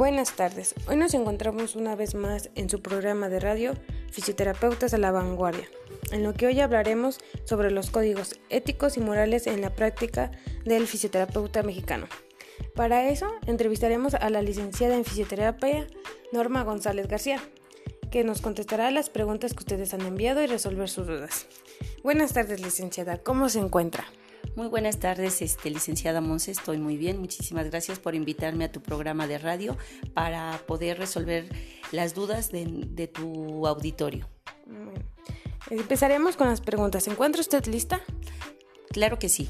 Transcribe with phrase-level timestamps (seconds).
[0.00, 0.74] Buenas tardes.
[0.88, 3.74] Hoy nos encontramos una vez más en su programa de radio
[4.10, 5.68] Fisioterapeutas a la Vanguardia,
[6.10, 10.30] en lo que hoy hablaremos sobre los códigos éticos y morales en la práctica
[10.64, 12.06] del fisioterapeuta mexicano.
[12.74, 15.86] Para eso, entrevistaremos a la licenciada en fisioterapia
[16.32, 17.38] Norma González García,
[18.10, 21.46] que nos contestará las preguntas que ustedes han enviado y resolver sus dudas.
[22.02, 23.18] Buenas tardes, licenciada.
[23.18, 24.06] ¿Cómo se encuentra?
[24.56, 27.18] Muy buenas tardes, este, licenciada Monse, estoy muy bien.
[27.20, 29.76] Muchísimas gracias por invitarme a tu programa de radio
[30.12, 31.48] para poder resolver
[31.92, 34.28] las dudas de, tu auditorio.
[35.70, 37.04] Empezaremos con las preguntas.
[37.04, 38.00] ¿Se encuentra usted lista?
[38.90, 39.48] Claro que sí.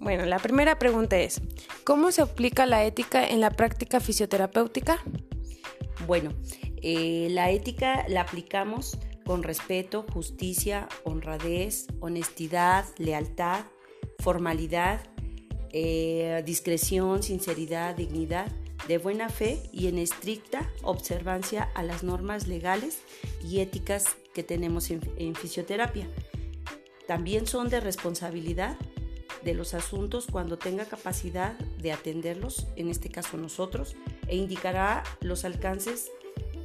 [0.00, 1.42] Bueno, la primera pregunta es,
[1.84, 5.02] ¿cómo se aplica la ética en la práctica fisioterapéutica?
[6.06, 6.32] Bueno,
[6.82, 13.64] eh, la ética la aplicamos con respeto, justicia, honradez, honestidad, lealtad,
[14.24, 15.00] formalidad,
[15.70, 18.50] eh, discreción, sinceridad, dignidad,
[18.88, 23.00] de buena fe y en estricta observancia a las normas legales
[23.42, 26.08] y éticas que tenemos en, fisioterapia.
[27.06, 28.76] También son de responsabilidad
[29.42, 33.94] de los asuntos cuando tenga capacidad de atenderlos, en este caso nosotros,
[34.26, 36.10] e indicará los alcances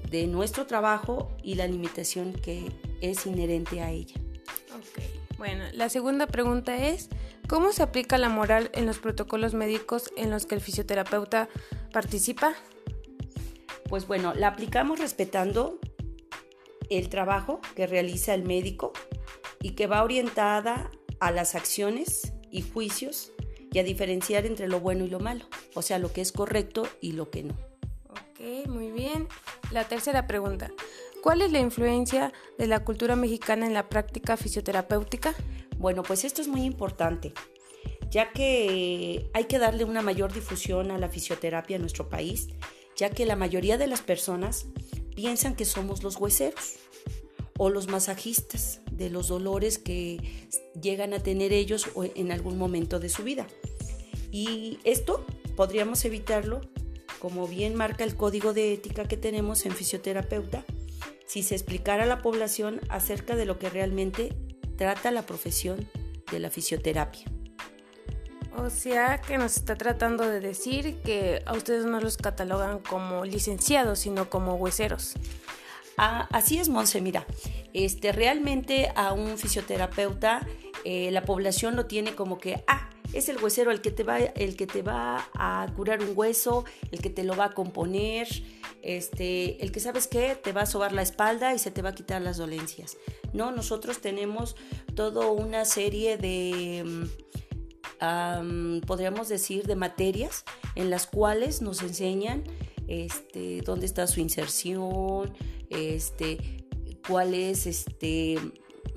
[0.10, 4.16] de nuestro trabajo y la limitación que es inherente a ella.
[4.76, 7.08] Ok, bueno, la segunda pregunta es,
[7.48, 11.48] ¿cómo se aplica la moral en los protocolos médicos en los que el fisioterapeuta
[11.94, 12.54] participa?
[13.88, 15.80] Pues bueno, la aplicamos respetando
[16.90, 18.92] el trabajo que realiza el médico
[19.62, 23.32] y que va orientada a las acciones y juicios
[23.72, 26.86] y a diferenciar entre lo bueno y lo malo, o sea, lo que es correcto
[27.00, 27.56] y lo que no.
[28.10, 29.30] Ok, muy bien.
[29.72, 30.70] La tercera pregunta.
[31.22, 35.36] ¿Cuál es la influencia de la cultura mexicana en la práctica fisioterapéutica?
[35.78, 37.34] Bueno, pues esto es muy importante,
[38.10, 42.48] ya que hay que darle una mayor difusión a la fisioterapia en nuestro país,
[42.96, 44.66] ya que la mayoría de las personas
[45.16, 46.76] piensan que somos los hueseros
[47.58, 50.48] o los masajistas de los dolores que
[50.82, 53.46] llegan a tener ellos en algún momento de su vida.
[54.32, 55.26] Y esto
[55.58, 56.62] podríamos evitarlo
[57.20, 60.64] como bien marca el código de ética que tenemos en fisioterapeuta,
[61.30, 64.36] si se explicara a la población acerca de lo que realmente
[64.78, 65.88] trata la profesión
[66.32, 67.26] de la fisioterapia.
[68.58, 73.26] O sea que nos está tratando de decir que a ustedes no los catalogan como
[73.26, 75.14] licenciados, sino como hueseros.
[75.98, 77.28] Ah, así es, Monse, mira,
[77.74, 80.48] este, realmente a un fisioterapeuta
[80.84, 84.18] eh, la población lo tiene como que, ah, es el huesero el que te va,
[84.18, 88.28] el que te va a curar un hueso, el que te lo va a componer,
[88.82, 91.90] este, el que sabes qué, te va a sobar la espalda y se te va
[91.90, 92.98] a quitar las dolencias.
[93.34, 94.56] No, nosotros tenemos
[94.96, 97.08] toda una serie de,
[98.02, 100.44] mm, podríamos decir, de materias
[100.76, 102.44] en las cuales nos enseñan
[102.88, 105.34] este, dónde está su inserción,
[105.70, 106.66] este,
[107.08, 108.38] cuál es, este,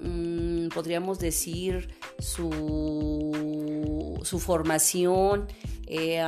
[0.01, 5.49] mm, podríamos decir, su, su formación,
[5.87, 6.23] eh,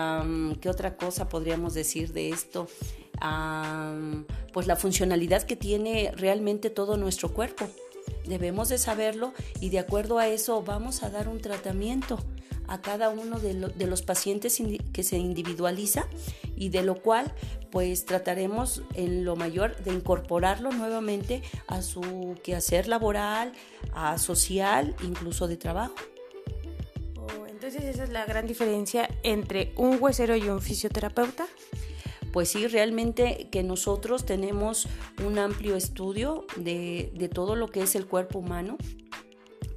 [0.60, 2.68] ¿qué otra cosa podríamos decir de esto?
[4.52, 7.68] Pues la funcionalidad que tiene realmente todo nuestro cuerpo.
[8.26, 12.18] Debemos de saberlo y de acuerdo a eso vamos a dar un tratamiento
[12.66, 14.60] a cada uno de, de los pacientes
[14.92, 16.06] que se individualiza
[16.56, 17.32] y de lo cual
[17.70, 23.52] pues trataremos en lo mayor de incorporarlo nuevamente a su quehacer laboral,
[23.92, 25.96] a social, incluso de trabajo.
[27.16, 31.46] Oh, entonces esa es la gran diferencia entre un huesero y un fisioterapeuta.
[32.34, 34.88] Pues sí, realmente que nosotros tenemos
[35.24, 38.76] un amplio estudio de, de todo lo que es el cuerpo humano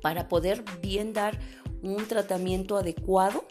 [0.01, 1.39] para poder bien dar
[1.83, 3.45] un tratamiento adecuado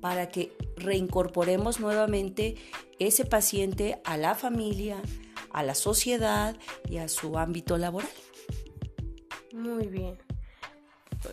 [0.00, 2.54] para que reincorporemos nuevamente
[3.00, 5.02] ese paciente a la familia,
[5.50, 6.56] a la sociedad
[6.88, 8.08] y a su ámbito laboral.
[9.52, 10.16] Muy bien.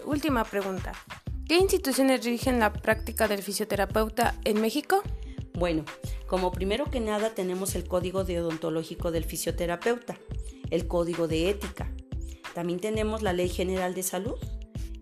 [0.08, 0.94] Última pregunta.
[1.48, 5.04] ¿Qué instituciones rigen la práctica del fisioterapeuta en México?
[5.54, 5.86] Bueno,
[6.34, 10.18] como primero que nada tenemos el Código Deontológico del Fisioterapeuta,
[10.72, 11.92] el Código de Ética.
[12.56, 14.40] También tenemos la Ley General de Salud,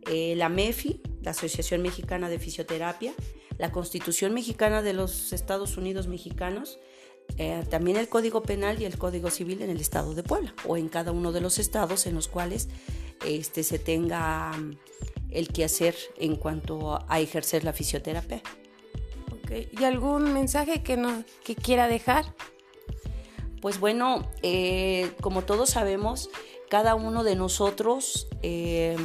[0.09, 3.13] eh, la MEFI, la Asociación Mexicana de Fisioterapia,
[3.57, 6.79] la Constitución Mexicana de los Estados Unidos Mexicanos,
[7.37, 10.75] eh, también el Código Penal y el Código Civil en el Estado de Puebla o
[10.75, 12.67] en cada uno de los estados en los cuales
[13.25, 14.77] este, se tenga mm,
[15.29, 18.43] el que hacer en cuanto a ejercer la fisioterapia.
[19.51, 22.33] ¿Y algún mensaje que, no, que quiera dejar?
[23.61, 26.29] Pues bueno, eh, como todos sabemos,
[26.69, 28.95] cada uno de nosotros eh,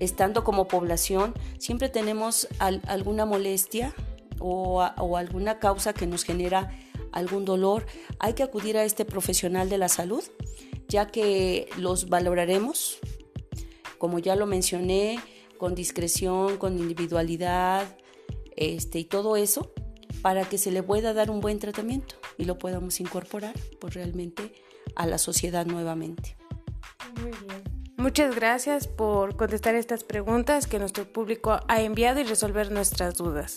[0.00, 3.94] estando como población, siempre tenemos alguna molestia
[4.40, 6.76] o, alguna causa que nos genera
[7.12, 7.86] algún dolor,
[8.18, 10.24] hay que acudir a este profesional de la salud,
[10.88, 12.98] ya que los valoraremos,
[13.98, 15.20] como ya lo mencioné,
[15.58, 17.86] con discreción, con individualidad,
[18.56, 19.70] este, y todo eso,
[20.22, 24.52] para que se le pueda dar un buen tratamiento y lo podamos incorporar pues, realmente
[24.96, 26.36] a la sociedad nuevamente.
[27.20, 27.62] Muy bien.
[27.96, 33.56] Muchas gracias por contestar estas preguntas que nuestro público ha enviado y resolver nuestras dudas.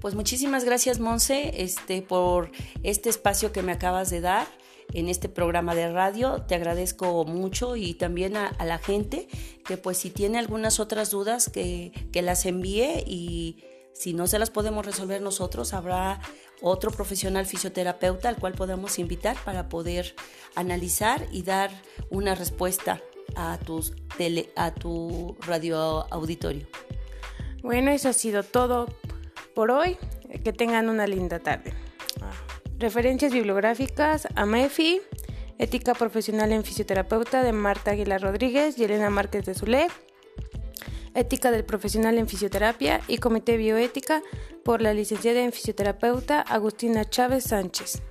[0.00, 2.52] Pues muchísimas gracias, Monse, este, por
[2.84, 4.46] este espacio que me acabas de dar
[4.92, 6.42] en este programa de radio.
[6.42, 9.26] Te agradezco mucho y también a, la gente
[9.64, 13.64] que pues si tiene algunas otras dudas que, que las envíe y
[13.98, 16.20] si no se las podemos resolver nosotros, habrá
[16.60, 20.14] otro profesional fisioterapeuta al cual podemos invitar para poder
[20.54, 21.72] analizar y dar
[22.08, 23.02] una respuesta
[23.34, 26.68] a, tus tele, a tu radio auditorio.
[27.62, 28.86] Bueno, eso ha sido todo
[29.52, 29.96] por hoy.
[30.44, 31.72] Que tengan una linda tarde.
[32.78, 35.00] Referencias bibliográficas, AMEFI,
[35.58, 39.88] Ética Profesional en Fisioterapeuta de Marta Aguilar Rodríguez y Elena Márquez de Zulé,
[41.18, 44.22] Ética del Profesional en Fisioterapia y Comité Bioética
[44.64, 48.02] por la licenciada en Fisioterapeuta Agustina Chávez Sánchez.